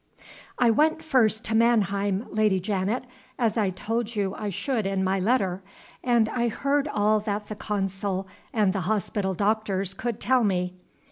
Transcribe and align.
"I 0.57 0.71
WENT 0.71 1.03
first 1.03 1.45
to 1.45 1.53
Mannheim, 1.55 2.25
Lady 2.31 2.59
Janet, 2.59 3.03
as 3.37 3.55
I 3.55 3.69
told 3.69 4.15
you 4.15 4.33
I 4.35 4.49
should 4.49 4.87
in 4.87 5.03
my 5.03 5.19
letter, 5.19 5.61
and 6.03 6.27
I 6.29 6.47
heard 6.47 6.87
all 6.87 7.19
that 7.19 7.49
the 7.49 7.55
consul 7.55 8.27
and 8.51 8.73
the 8.73 8.81
hospital 8.89 9.35
doctors 9.35 9.93
could 9.93 10.19
tell 10.19 10.43
me. 10.43 10.73